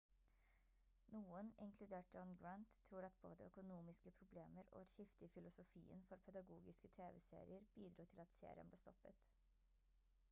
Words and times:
noen 1.17 1.51
inkludert 1.65 2.15
john 2.15 2.31
grant 2.39 2.77
tror 2.87 3.07
at 3.09 3.19
både 3.25 3.47
økonomiske 3.53 4.15
problemer 4.21 4.71
og 4.73 4.81
et 4.81 4.95
skifte 4.95 5.25
i 5.29 5.31
filosofien 5.37 6.03
for 6.09 6.25
pedagogiske 6.31 6.93
tv-serier 6.99 7.71
bidro 7.79 8.09
til 8.15 8.27
at 8.27 8.37
serien 8.41 8.75
ble 8.75 8.83
stoppet 8.87 9.23